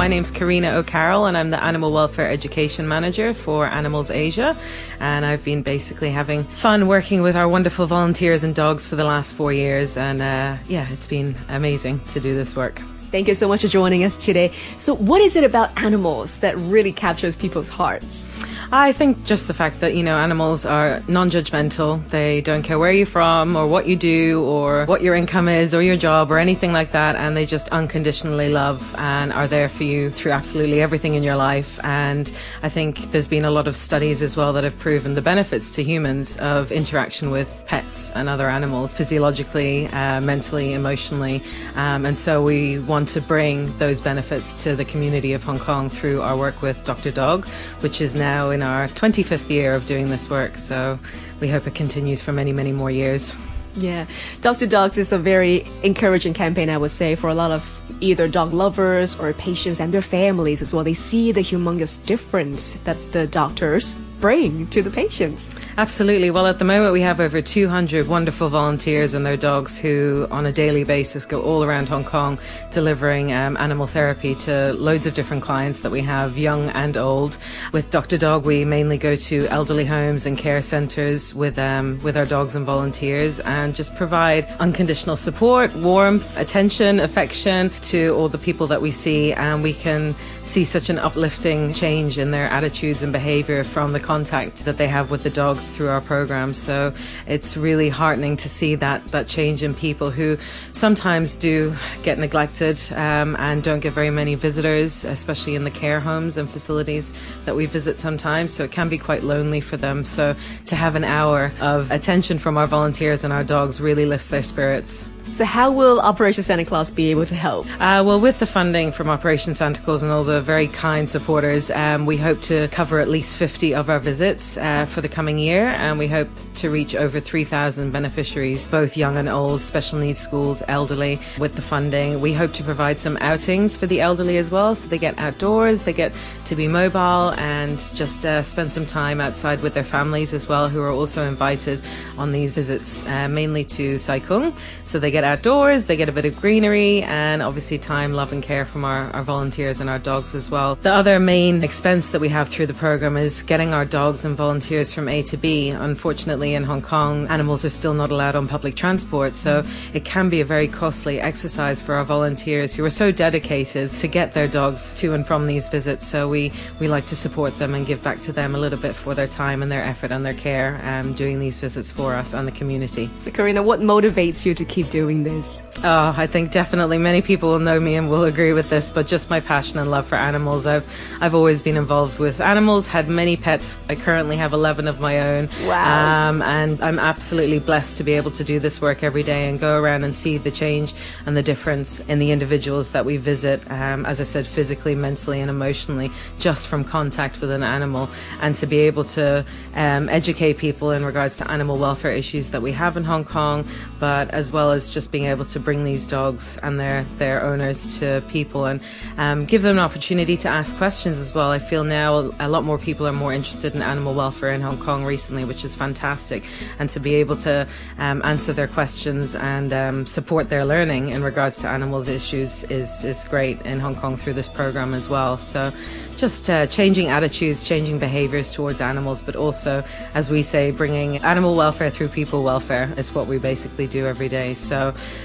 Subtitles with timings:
[0.00, 4.56] my name's Karina O'Carroll, and I'm the Animal Welfare Education Manager for Animals Asia.
[4.98, 9.04] And I've been basically having fun working with our wonderful volunteers and dogs for the
[9.04, 9.98] last four years.
[9.98, 12.78] And uh, yeah, it's been amazing to do this work.
[13.10, 14.54] Thank you so much for joining us today.
[14.78, 18.26] So, what is it about animals that really captures people's hearts?
[18.72, 22.08] I think just the fact that, you know, animals are non judgmental.
[22.10, 25.74] They don't care where you're from or what you do or what your income is
[25.74, 27.16] or your job or anything like that.
[27.16, 31.34] And they just unconditionally love and are there for you through absolutely everything in your
[31.34, 31.84] life.
[31.84, 32.30] And
[32.62, 35.72] I think there's been a lot of studies as well that have proven the benefits
[35.72, 41.42] to humans of interaction with pets and other animals physiologically, uh, mentally, emotionally.
[41.74, 45.90] Um, and so we want to bring those benefits to the community of Hong Kong
[45.90, 47.10] through our work with Dr.
[47.10, 47.48] Dog,
[47.80, 50.98] which is now in in our 25th year of doing this work, so
[51.40, 53.34] we hope it continues for many, many more years.
[53.74, 54.04] Yeah,
[54.42, 54.66] Dr.
[54.66, 57.62] Dogs is a very encouraging campaign, I would say, for a lot of
[58.00, 60.84] either dog lovers or patients and their families as well.
[60.84, 65.66] They see the humongous difference that the doctors bring to the patients.
[65.78, 66.30] Absolutely.
[66.30, 70.46] Well, at the moment, we have over 200 wonderful volunteers and their dogs who, on
[70.46, 72.38] a daily basis, go all around Hong Kong
[72.70, 77.38] delivering um, animal therapy to loads of different clients that we have, young and old.
[77.72, 78.18] With Dr.
[78.18, 82.54] Dog, we mainly go to elderly homes and care centres with um, with our dogs
[82.54, 88.82] and volunteers, and just provide unconditional support, warmth, attention, affection to all the people that
[88.82, 93.64] we see, and we can see such an uplifting change in their attitudes and behaviour
[93.64, 96.52] from the contact that they have with the dogs through our program.
[96.52, 96.92] So
[97.28, 100.36] it's really heartening to see that that change in people who
[100.72, 101.72] sometimes do
[102.02, 106.50] get neglected um, and don't get very many visitors, especially in the care homes and
[106.50, 108.52] facilities that we visit sometimes.
[108.52, 110.02] So it can be quite lonely for them.
[110.02, 110.34] So
[110.66, 114.42] to have an hour of attention from our volunteers and our dogs really lifts their
[114.42, 115.08] spirits.
[115.32, 117.66] So, how will Operation Santa Claus be able to help?
[117.74, 121.70] Uh, well, with the funding from Operation Santa Claus and all the very kind supporters,
[121.70, 125.38] um, we hope to cover at least 50 of our visits uh, for the coming
[125.38, 130.18] year, and we hope to reach over 3,000 beneficiaries, both young and old, special needs
[130.18, 131.20] schools, elderly.
[131.38, 134.88] With the funding, we hope to provide some outings for the elderly as well, so
[134.88, 136.12] they get outdoors, they get
[136.46, 140.68] to be mobile, and just uh, spend some time outside with their families as well,
[140.68, 141.82] who are also invited
[142.18, 144.52] on these visits, uh, mainly to Sai Kung.
[144.84, 148.32] So they get get outdoors, they get a bit of greenery, and obviously time, love,
[148.32, 150.76] and care from our, our volunteers and our dogs as well.
[150.76, 154.34] The other main expense that we have through the program is getting our dogs and
[154.34, 155.70] volunteers from A to B.
[155.70, 159.62] Unfortunately, in Hong Kong, animals are still not allowed on public transport, so
[159.92, 164.08] it can be a very costly exercise for our volunteers who are so dedicated to
[164.08, 166.06] get their dogs to and from these visits.
[166.06, 166.50] So we,
[166.80, 169.28] we like to support them and give back to them a little bit for their
[169.28, 172.52] time and their effort and their care um, doing these visits for us and the
[172.52, 173.10] community.
[173.18, 175.62] So, Karina, what motivates you to keep doing doing this?
[175.82, 179.06] Oh, I think definitely many people will know me and will agree with this, but
[179.06, 180.66] just my passion and love for animals.
[180.66, 180.84] I've
[181.22, 183.78] I've always been involved with animals, had many pets.
[183.88, 185.48] I currently have 11 of my own.
[185.64, 186.28] Wow.
[186.28, 189.58] Um, and I'm absolutely blessed to be able to do this work every day and
[189.58, 190.92] go around and see the change
[191.24, 195.40] and the difference in the individuals that we visit, um, as I said, physically, mentally,
[195.40, 198.10] and emotionally, just from contact with an animal.
[198.42, 202.60] And to be able to um, educate people in regards to animal welfare issues that
[202.60, 203.64] we have in Hong Kong,
[203.98, 207.98] but as well as just being able to bring these dogs and their, their owners
[207.98, 208.80] to people and
[209.18, 211.50] um, give them an opportunity to ask questions as well.
[211.50, 214.78] I feel now a lot more people are more interested in animal welfare in Hong
[214.78, 216.44] Kong recently, which is fantastic.
[216.78, 217.66] And to be able to
[217.98, 223.04] um, answer their questions and um, support their learning in regards to animals issues is,
[223.04, 225.36] is great in Hong Kong through this program as well.
[225.36, 225.72] So
[226.16, 229.82] just uh, changing attitudes, changing behaviors towards animals, but also,
[230.14, 234.28] as we say, bringing animal welfare through people welfare is what we basically do every
[234.28, 234.54] day.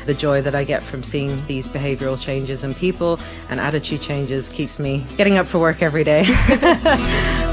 [0.05, 4.49] The joy that I get from seeing these behavioral changes in people and attitude changes
[4.49, 6.25] keeps me getting up for work every day.